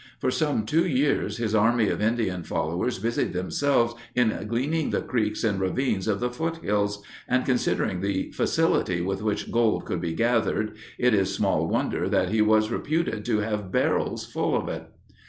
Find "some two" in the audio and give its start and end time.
0.31-0.87